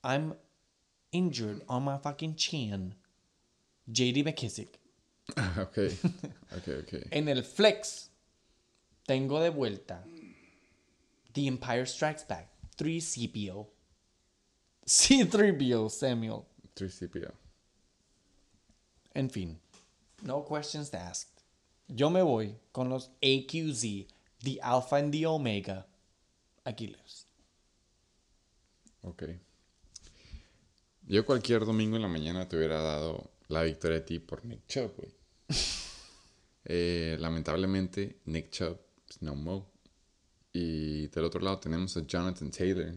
[0.03, 0.35] I'm
[1.11, 2.95] injured on my fucking chin.
[3.91, 4.79] JD McKissick.
[5.57, 5.77] Ok,
[6.57, 7.07] ok, ok.
[7.11, 8.09] En el flex
[9.05, 10.03] tengo de vuelta
[11.33, 13.67] The Empire Strikes Back 3CPO.
[14.85, 16.45] C3PO Samuel.
[16.75, 17.31] 3CPO.
[19.13, 19.59] En fin,
[20.23, 21.43] no questions asked.
[21.87, 24.07] Yo me voy con los AQZ,
[24.43, 25.87] the Alpha and the Omega,
[26.65, 27.27] Aquiles.
[29.01, 29.23] Ok.
[31.07, 34.67] Yo cualquier domingo en la mañana te hubiera dado la victoria a ti por Nick
[34.67, 35.13] Chubb, güey.
[36.63, 38.77] Eh, lamentablemente, Nick Chubb,
[39.07, 39.71] pues, no mo.
[40.53, 42.93] Y del otro lado tenemos a Jonathan Taylor.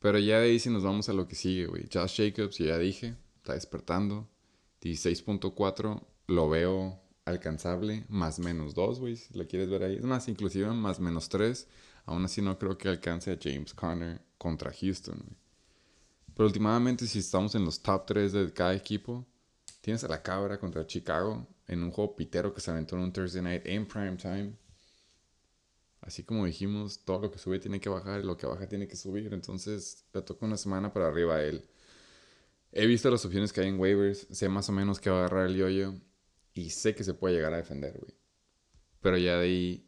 [0.00, 1.88] Pero ya de ahí si nos vamos a lo que sigue, güey.
[1.90, 4.28] Josh Jacobs, ya dije, está despertando.
[4.80, 9.96] 16.4 lo veo alcanzable, más menos 2, güey, si lo quieres ver ahí.
[9.96, 11.66] Es más, inclusive más menos 3.
[12.06, 15.22] Aún así no creo que alcance a James Conner contra Houston.
[16.34, 19.26] Pero últimamente si estamos en los top 3 de cada equipo,
[19.80, 23.12] tienes a la cabra contra Chicago en un juego pitero que se aventó en un
[23.12, 24.54] Thursday night en prime time.
[26.00, 28.88] Así como dijimos, todo lo que sube tiene que bajar y lo que baja tiene
[28.88, 29.32] que subir.
[29.32, 31.64] Entonces le toca una semana para arriba a él.
[32.72, 34.26] He visto las opciones que hay en waivers.
[34.30, 35.94] Sé más o menos que va a agarrar el yoyo.
[36.54, 38.14] Y sé que se puede llegar a defender, güey.
[39.00, 39.86] Pero ya de ahí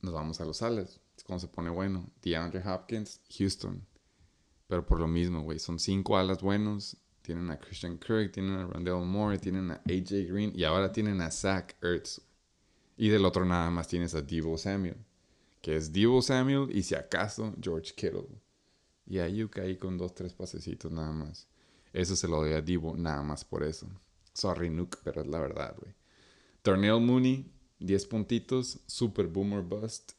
[0.00, 1.00] nos vamos a los alas.
[1.16, 2.10] Es cuando se pone bueno.
[2.22, 3.86] DeAndre Hopkins, Houston.
[4.66, 5.58] Pero por lo mismo, güey.
[5.58, 6.96] Son cinco alas buenos.
[7.22, 11.20] Tienen a Christian Kirk, tienen a Rondell Moore, tienen a AJ Green y ahora tienen
[11.20, 12.22] a Zach Ertz.
[12.96, 14.96] Y del otro nada más tienes a Devo Samuel.
[15.60, 18.28] Que es Devo Samuel y si acaso George Kittle.
[19.06, 21.48] Y Ayuk ahí con dos, tres pasecitos nada más.
[21.92, 23.88] Eso se lo doy a Divo nada más por eso.
[24.32, 25.94] Sorry, Nuke, pero es la verdad, güey.
[26.62, 30.12] Darnell Mooney, 10 puntitos, Super Boomer Bust.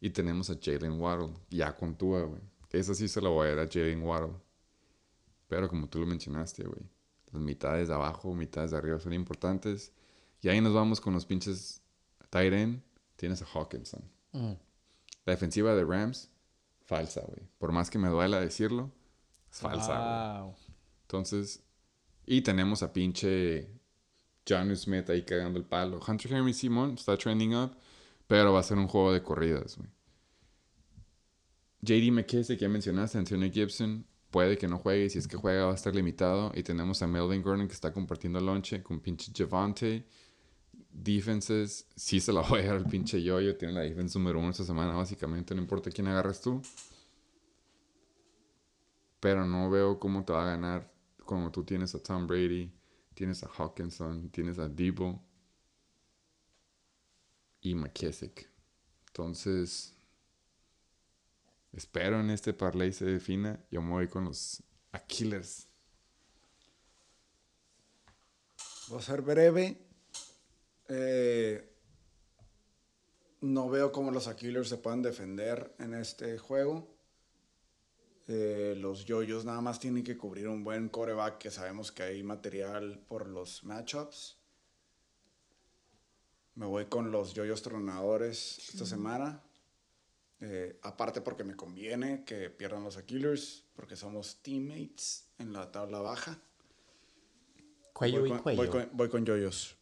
[0.00, 2.40] Y tenemos a Jalen Waddle, ya con Tua, güey.
[2.70, 4.34] Eso sí se lo voy a dar a Jalen Waddle.
[5.48, 6.82] Pero como tú lo mencionaste, güey.
[7.32, 9.92] Las mitades de abajo, mitades de arriba son importantes.
[10.40, 11.82] Y ahí nos vamos con los pinches
[12.30, 12.82] tight end.
[13.16, 14.02] Tienes a Hawkinson.
[14.32, 14.52] Mm.
[15.24, 16.30] La defensiva de Rams,
[16.84, 17.48] falsa, güey.
[17.58, 18.92] Por más que me duela decirlo,
[19.50, 20.42] es falsa, güey.
[20.42, 20.54] Wow.
[21.02, 21.62] Entonces,
[22.28, 23.70] y tenemos a pinche
[24.46, 25.98] John Smith ahí cagando el palo.
[26.06, 27.72] Hunter Henry Simon está trending up,
[28.26, 29.88] pero va a ser un juego de corridas, güey.
[31.80, 35.72] JD McKissick, ya mencionaste, Antonio Gibson, puede que no juegue, si es que juega va
[35.72, 36.52] a estar limitado.
[36.54, 40.04] Y tenemos a Melvin Gordon que está compartiendo lonche con pinche Javante.
[40.90, 44.50] Defenses, sí se la voy a dar al pinche Yoyo, tiene la defense número uno
[44.50, 46.60] esta semana, básicamente, no importa quién agarras tú.
[49.20, 50.97] Pero no veo cómo te va a ganar
[51.28, 52.72] como tú tienes a Tom Brady,
[53.12, 55.22] tienes a Hawkinson, tienes a Debo
[57.60, 58.50] y McKissick.
[59.08, 59.94] Entonces,
[61.70, 63.62] espero en este parlay se defina.
[63.70, 65.68] Yo me voy con los Aquiles.
[68.90, 69.86] Va a ser breve.
[70.88, 71.76] Eh,
[73.42, 76.97] no veo cómo los Aquilers se puedan defender en este juego.
[78.30, 82.22] Eh, los yoyos nada más tienen que cubrir un buen coreback que sabemos que hay
[82.22, 84.36] material por los matchups.
[86.56, 89.42] Me voy con los yoyos tronadores esta semana.
[90.40, 96.00] Eh, aparte porque me conviene que pierdan los Aquilers, porque somos teammates en la tabla
[96.00, 96.38] baja.
[97.92, 98.58] Cuello voy y con, cuello.
[98.58, 99.74] Voy con, voy con yoyos.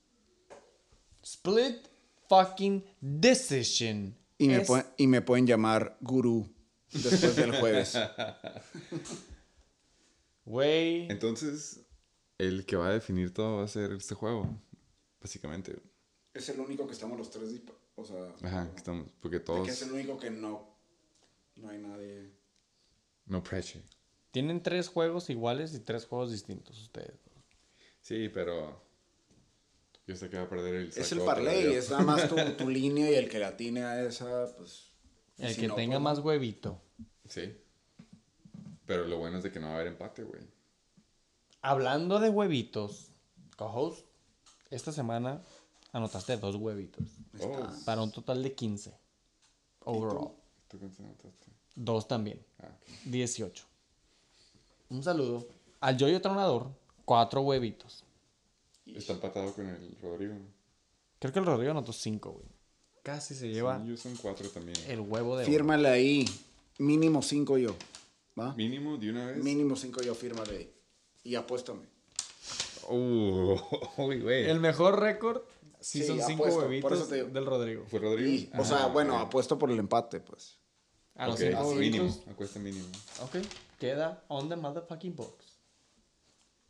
[1.23, 1.89] Split
[2.29, 4.17] fucking decision.
[4.39, 6.49] Y me, Es- pue- y me pueden llamar gurú
[6.93, 7.99] después del jueves.
[10.45, 11.11] Güey.
[11.11, 11.81] Entonces,
[12.39, 14.49] el que va a definir todo va a ser este juego,
[15.21, 15.77] básicamente.
[16.33, 17.61] Es el único que estamos los tres.
[17.97, 20.77] O sea, Ajá, que estamos, porque todos, que es el único que no.
[21.57, 22.31] No hay nadie.
[23.25, 23.83] no pressure.
[24.31, 27.19] Tienen tres juegos iguales y tres juegos distintos ustedes.
[28.03, 28.87] Sí, pero
[30.07, 32.69] yo sé que va a perder el Es el parlay, es nada más tu, tu
[32.69, 34.93] línea y el que la atine a esa, pues.
[35.39, 36.81] El si que no, tenga pues, más huevito.
[37.29, 37.57] Sí.
[38.87, 40.43] Pero lo bueno es de que no va a haber empate, güey.
[41.63, 43.11] Hablando de huevitos,
[43.57, 44.07] co-host,
[44.71, 45.43] esta semana
[45.93, 47.05] anotaste dos huevitos.
[47.41, 48.95] Oh, Para un total de 15.
[49.85, 50.33] Overall.
[50.69, 51.47] ¿tú cuántos anotaste?
[51.75, 52.45] Dos también.
[52.59, 52.91] Ah, ok.
[53.05, 53.65] 18.
[54.91, 55.47] Un saludo
[55.81, 56.71] al Yoyo Tronador.
[57.05, 58.05] Cuatro huevitos.
[58.87, 60.35] Está empatado con el Rodrigo.
[61.19, 62.47] Creo que el Rodrigo anotó cinco, güey.
[63.07, 64.77] Casi se lleva Yo son cuatro también.
[64.89, 65.53] el huevo de oro.
[65.53, 66.25] Fírmale ahí.
[66.79, 67.77] Mínimo cinco yo.
[68.37, 68.53] ¿Va?
[68.55, 69.45] Mínimo de una vez.
[69.45, 70.75] Mínimo cinco yo, fírmale ahí.
[71.23, 71.87] Y apuéstame.
[72.89, 73.57] Uh,
[73.99, 74.51] uy, güey.
[74.51, 75.43] El mejor récord
[75.81, 77.29] sí, Sí, son cinco apuesto, huevitos eso te digo.
[77.29, 77.85] del Rodrigo.
[77.89, 78.29] ¿Fue Rodrigo?
[78.29, 79.29] Y, o sea, Ah, bueno, ok.
[79.29, 80.59] apuesto por el empate, pues.
[81.15, 82.25] A los Ok, cinco mínimo.
[82.29, 82.87] Acuesta mínimo.
[83.23, 83.37] Ok.
[83.79, 85.45] Queda on the motherfucking box.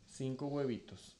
[0.05, 1.16] Cinco huevitos.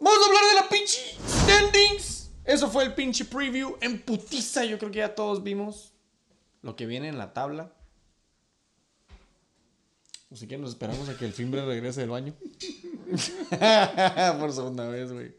[0.00, 2.30] Vamos a hablar de la pinche standings.
[2.44, 4.64] Eso fue el pinche preview en putiza.
[4.64, 5.92] Yo creo que ya todos vimos
[6.62, 7.72] lo que viene en la tabla.
[10.32, 12.34] Así que nos esperamos a que el Fimbre regrese del baño.
[14.40, 15.34] Por segunda vez, güey.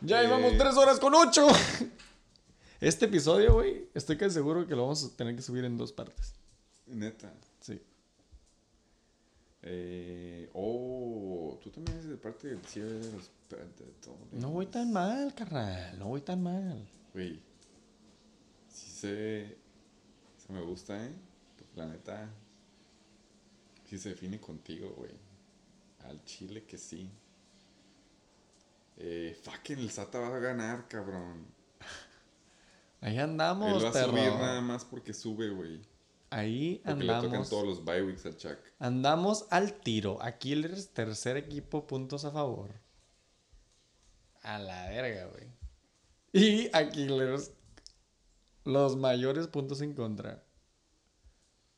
[0.00, 0.56] Ya llevamos Eh.
[0.58, 1.46] tres horas con ocho.
[2.80, 5.92] Este episodio, güey, estoy casi seguro que lo vamos a tener que subir en dos
[5.92, 6.32] partes.
[6.86, 7.32] Neta.
[9.62, 13.30] Eh, oh, tú también eres de parte del cierre de los.
[14.32, 15.98] No voy tan mal, carnal.
[15.98, 16.86] No voy tan mal.
[17.12, 17.40] Güey.
[18.68, 19.58] Sí se.
[20.36, 21.12] Se me gusta, ¿eh?
[21.74, 22.28] La neta.
[23.84, 25.12] Sí se define contigo, güey.
[26.04, 27.10] Al chile que sí.
[28.96, 31.46] Eh, fucking el SATA va a ganar, cabrón.
[33.00, 35.80] Ahí Él andamos, va a subir nada más porque sube, güey.
[36.30, 37.48] Ahí Porque le tocan andamos.
[37.50, 38.58] todos los bye weeks al Chuck.
[38.78, 40.18] Andamos al tiro.
[40.38, 42.70] Killers, tercer equipo, puntos a favor.
[44.42, 45.48] A la verga, güey.
[46.32, 47.52] Y a Killers,
[48.64, 50.44] los mayores puntos en contra.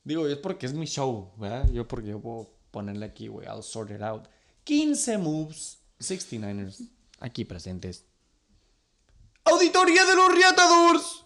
[0.02, 1.70] Digo, es porque es mi show, ¿verdad?
[1.70, 3.46] Yo porque yo puedo ponerle aquí, güey.
[3.46, 4.26] I'll sort it out.
[4.64, 6.88] 15 moves, 69ers.
[7.20, 8.06] Aquí presentes.
[9.44, 11.24] Auditoría de los Riatadores.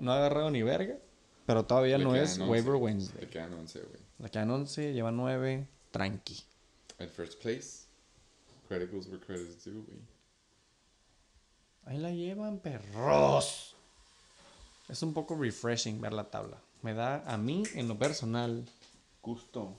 [0.00, 0.98] No ha agarrado ni verga.
[1.46, 2.50] Pero todavía Le no es 11.
[2.50, 3.20] Waiver Wednesday.
[3.22, 4.00] Le quedan 11, güey.
[4.18, 5.66] La quedan 11, lleva 9.
[5.90, 6.42] Tranqui.
[6.98, 7.86] At first place.
[8.68, 9.98] Credit goes where credit is due, güey.
[11.84, 13.74] Ahí la llevan, perros.
[14.88, 16.58] Es un poco refreshing ver la tabla.
[16.82, 18.64] Me da a mí, en lo personal,
[19.22, 19.74] Gusto.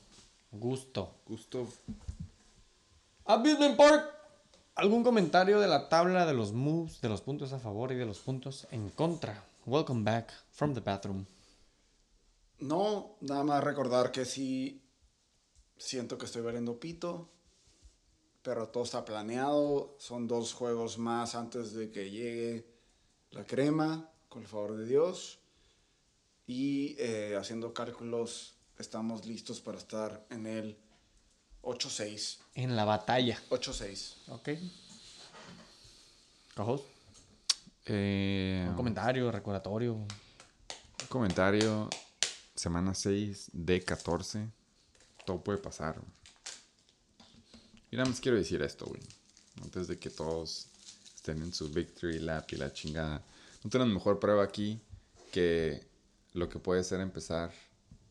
[0.52, 1.14] gusto.
[1.28, 1.68] Gusto.
[3.26, 4.10] Amusement Park.
[4.76, 8.06] ¿Algún comentario de la tabla de los moves, de los puntos a favor y de
[8.06, 9.44] los puntos en contra?
[9.66, 11.26] Welcome back from the bathroom.
[12.64, 14.82] No, nada más recordar que sí
[15.78, 17.30] siento que estoy valiendo pito,
[18.42, 19.98] pero todo está planeado.
[20.00, 22.66] Son dos juegos más antes de que llegue
[23.32, 25.40] la crema, con el favor de Dios.
[26.48, 30.78] Y eh, haciendo cálculos, estamos listos para estar en el
[31.64, 32.38] 8-6.
[32.56, 33.42] En la batalla.
[33.50, 34.14] 8-6.
[34.30, 34.50] ¿Ok?
[36.56, 36.82] Cojos.
[37.88, 39.98] Eh, Un comentario, recordatorio.
[41.10, 41.90] comentario.
[42.56, 44.48] Semana 6 de 14.
[45.26, 45.96] Todo puede pasar.
[46.00, 46.12] güey.
[47.92, 49.02] Y nada más quiero decir esto, güey.
[49.62, 50.68] Antes de que todos
[51.16, 53.24] estén en su victory lap y la chingada.
[53.64, 54.80] No tenemos mejor prueba aquí
[55.32, 55.86] que
[56.34, 57.54] lo que puede ser empezar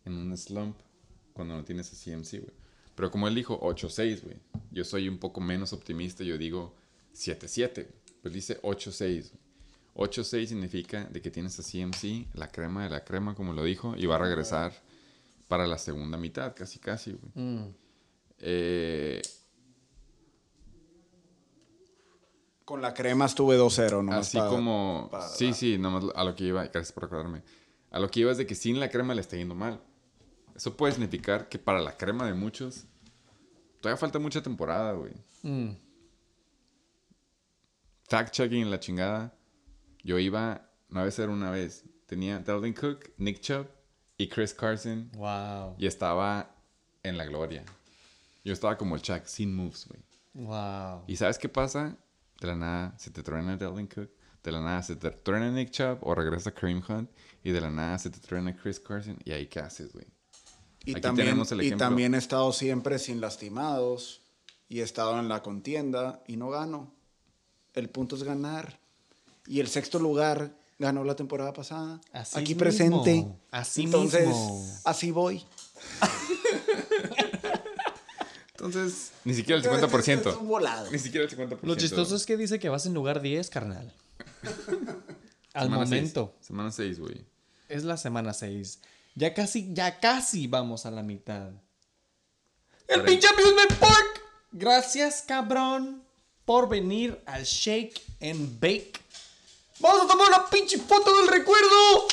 [0.05, 0.77] en un slump
[1.33, 2.55] cuando no tienes a CMC, güey.
[2.95, 4.37] Pero como él dijo 8-6, güey.
[4.71, 6.25] Yo soy un poco menos optimista.
[6.25, 6.75] Yo digo
[7.15, 7.75] 7-7.
[7.75, 7.87] güey.
[8.23, 9.31] Pues dice 8-6.
[9.95, 10.09] Güey.
[10.09, 13.95] 8-6 significa de que tienes a CMC, la crema de la crema, como lo dijo,
[13.97, 14.73] y va a regresar
[15.49, 17.33] para la segunda mitad, casi, casi, güey.
[17.47, 17.75] Mm.
[18.39, 19.23] Eh,
[22.65, 24.13] Con la crema estuve 2-0, ¿no?
[24.13, 25.09] así como...
[25.11, 27.43] pa- sí, sí, nomás a lo que iba, gracias por recordarme.
[27.91, 29.83] A lo que iba es de que sin la crema le está yendo mal.
[30.55, 32.85] Eso puede significar que para la crema de muchos,
[33.81, 35.13] todavía falta mucha temporada, güey.
[35.43, 35.73] Mm.
[38.09, 39.35] Fact-checking en la chingada.
[40.03, 43.67] Yo iba, no vez era una vez, tenía Dalvin Cook, Nick Chubb
[44.19, 45.11] y Chris Carson.
[45.15, 45.77] Wow.
[45.79, 46.55] Y estaba
[47.03, 47.65] en la gloria.
[48.45, 50.03] Yo estaba como el Chuck, sin moves, güey.
[50.35, 51.05] Wow.
[51.07, 51.97] ¿Y sabes qué pasa?
[52.41, 54.11] De la nada se te truena Delvin Cook,
[54.43, 57.11] de la nada se te truena Nick Chubb o regresa Kareem Hunt
[57.45, 60.07] y de la nada se te truena Chris Carson y ahí qué haces, güey.
[60.85, 64.23] Y Aquí también, tenemos el y también he estado siempre sin lastimados
[64.69, 66.93] y he estado en la contienda y no gano.
[67.75, 68.82] El punto es ganar.
[69.47, 72.01] Y el sexto lugar ganó la temporada pasada.
[72.13, 72.59] Así Aquí mismo.
[72.61, 73.27] presente.
[73.51, 74.81] Así Entonces, mismo.
[74.85, 75.45] así voy.
[78.53, 80.39] Entonces, ni siquiera el Es un 50%.
[80.41, 80.91] volado.
[80.91, 81.59] Ni siquiera el 50%.
[81.63, 83.93] Lo chistoso es que dice que vas en lugar 10, carnal.
[85.55, 86.01] Al Semana seis.
[86.01, 86.35] momento.
[86.41, 87.25] Semana 6, güey.
[87.69, 88.81] Es la semana 6.
[89.15, 91.51] Ya casi, ya casi vamos a la mitad.
[92.89, 94.23] ¡El pinche Amusement Park!
[94.53, 96.03] Gracias, cabrón,
[96.47, 98.93] por venir al Shake and Bake.
[99.83, 102.07] ¡Vamos a tomar una pinche foto del recuerdo!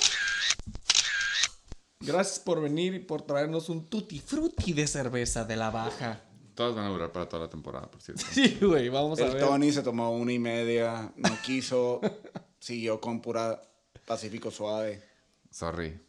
[2.02, 6.22] Gracias por venir y por traernos un tutti frutti de cerveza de la baja.
[6.56, 8.24] Todas van a durar para toda la temporada, por cierto.
[8.32, 9.42] Sí, güey, vamos a El ver.
[9.46, 12.02] Tony se tomó una y media, no quiso,
[12.60, 13.62] siguió con pura
[14.06, 15.04] Pacífico Suave.
[15.52, 16.00] Sorry.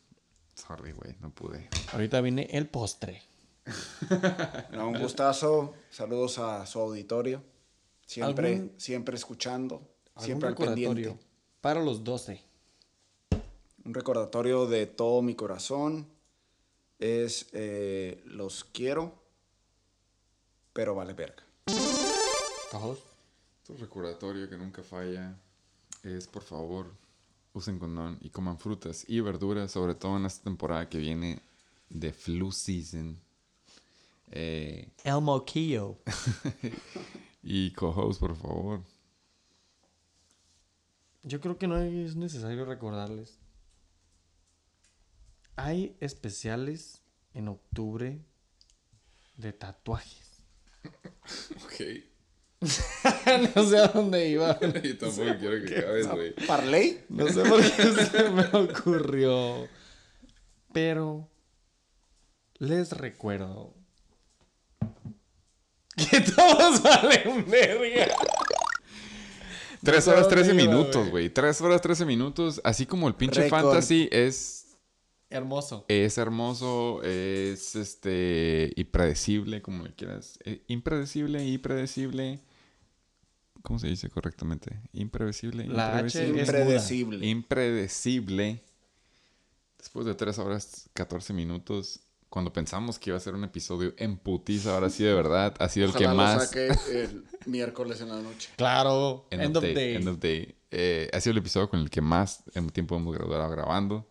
[0.55, 1.69] Sorry, güey, no pude.
[1.93, 3.23] Ahorita viene el postre.
[4.73, 5.75] No, un gustazo.
[5.91, 7.43] Saludos a su auditorio.
[8.07, 9.83] Siempre, ¿Algún- siempre escuchando.
[10.15, 11.17] ¿Algún Siempre al pendiente.
[11.61, 12.43] Para los 12.
[13.85, 16.07] Un recordatorio de todo mi corazón
[16.99, 19.15] es eh, los quiero,
[20.73, 21.43] pero vale verga.
[22.71, 22.99] Cajos.
[23.63, 25.39] Otro recordatorio que nunca falla
[26.03, 26.93] es, por favor,
[27.53, 31.41] usen condón y coman frutas y verduras, sobre todo en esta temporada que viene
[31.89, 33.19] de flu season.
[34.31, 35.99] Eh, El moquillo.
[37.43, 38.83] y cojos, por favor.
[41.23, 43.39] Yo creo que no es necesario recordarles.
[45.57, 47.03] Hay especiales
[47.35, 48.25] en octubre
[49.37, 50.43] de tatuajes.
[51.65, 52.11] Ok.
[53.55, 54.59] no sé a dónde iba.
[54.83, 56.35] Yo tampoco quiero que acabes, güey.
[56.47, 57.05] ¿Parley?
[57.09, 59.69] No sé por qué se me ocurrió.
[60.73, 61.31] Pero
[62.59, 63.75] les recuerdo
[65.97, 68.15] que todos valen verga.
[69.83, 71.31] 3 No horas sé 13 dónde iba, minutos, güey.
[71.31, 72.61] 3 horas 13 minutos.
[72.65, 74.77] Así como el pinche fantasy es,
[75.31, 75.85] Hermoso.
[75.89, 80.39] es hermoso, es este impredecible, como le quieras.
[80.45, 82.41] Eh, impredecible, impredecible.
[83.63, 84.81] ¿Cómo se dice correctamente?
[84.93, 86.41] Imprevisible, La H imprevisible.
[86.43, 87.27] es Impredecible.
[87.27, 88.63] impredecible.
[89.79, 92.01] Después de 3 horas 14 minutos,
[92.31, 95.69] cuando pensamos que iba a ser un episodio en putiza, ahora sí de verdad, ha
[95.69, 96.45] sido el que lo más...
[96.49, 98.49] saque el miércoles en la noche.
[98.57, 99.27] Claro.
[99.31, 99.95] End, End, of, of day, day.
[99.97, 100.55] end of day.
[100.71, 104.09] Eh, ha sido el episodio con el que más en tiempo hemos grabado grabando.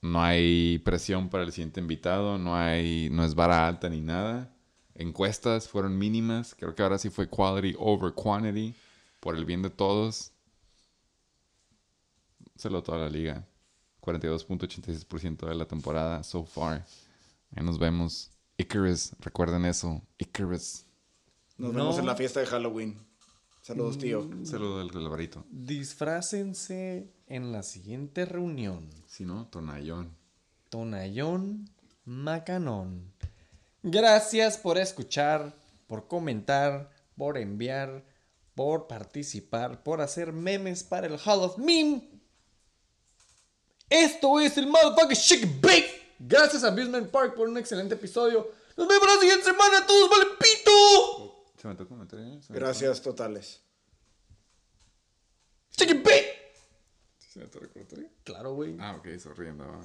[0.00, 4.54] No hay presión para el siguiente invitado, no hay, no es vara alta ni nada.
[4.94, 6.54] Encuestas fueron mínimas.
[6.54, 8.76] Creo que ahora sí fue quality over quantity.
[9.18, 10.30] Por el bien de todos.
[12.56, 13.44] Solo a toda la liga.
[14.00, 16.84] 42.86% de la temporada so far.
[17.56, 18.30] Ahí nos vemos.
[18.58, 20.02] Icarus, recuerden eso.
[20.18, 20.84] Icarus.
[21.56, 21.78] Nos No.
[21.78, 22.98] vemos en la fiesta de Halloween.
[23.62, 24.28] Saludos, tío.
[24.44, 25.44] Saludo del Alvarito.
[25.50, 28.88] Disfrácense en la siguiente reunión.
[29.06, 30.16] Si no, Tonayón.
[30.70, 31.68] Tonayón
[32.04, 33.12] Macanón.
[33.82, 35.54] Gracias por escuchar,
[35.86, 38.04] por comentar, por enviar,
[38.54, 42.09] por participar, por hacer memes para el Hall of Meme.
[43.90, 46.14] Esto es el Motherfucking Chick Bake.
[46.20, 48.52] Gracias a Amusement Park por un excelente episodio.
[48.76, 49.84] Nos vemos la siguiente semana.
[49.84, 51.44] Todos valen pito.
[51.60, 53.60] ¿Se me tocó meter me Gracias totales.
[55.72, 56.54] Chicken Bake.
[57.18, 57.32] tocó?
[57.32, 57.64] ¿Se me tocó
[57.96, 58.08] ahí?
[58.22, 58.76] Claro, güey.
[58.78, 59.64] Ah, ok, sonriendo.
[59.64, 59.80] ah.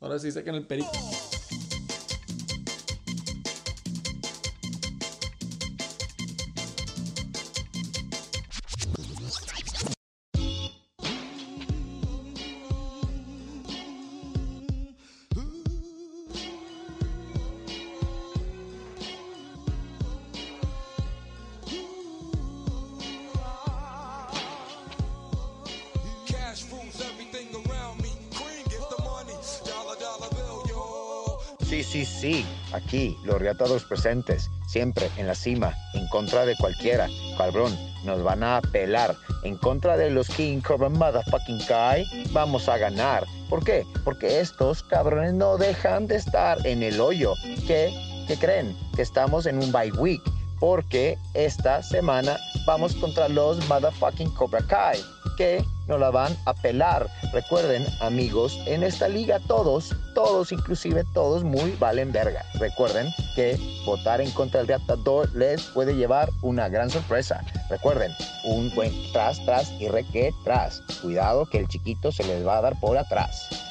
[0.00, 0.92] Ahora sí sacan el perico.
[31.88, 37.08] Sí, sí, aquí, los riatados presentes, siempre en la cima, en contra de cualquiera.
[37.38, 37.72] Cabrón,
[38.04, 39.14] nos van a pelar.
[39.44, 43.24] En contra de los King Cobra Motherfucking Kai, vamos a ganar.
[43.48, 43.86] ¿Por qué?
[44.04, 47.34] Porque estos cabrones no dejan de estar en el hoyo.
[47.66, 47.94] ¿Qué?
[48.26, 48.76] ¿Qué creen?
[48.96, 50.22] Que estamos en un bye week.
[50.58, 55.00] Porque esta semana vamos contra los Motherfucking Cobra Kai.
[55.36, 57.08] Que nos la van a pelar.
[57.32, 62.44] Recuerden, amigos, en esta liga todos, todos, inclusive todos, muy valen verga.
[62.54, 67.42] Recuerden que votar en contra del reatador les puede llevar una gran sorpresa.
[67.70, 68.12] Recuerden,
[68.44, 70.82] un buen tras, tras y reque tras.
[71.02, 73.65] Cuidado que el chiquito se les va a dar por atrás.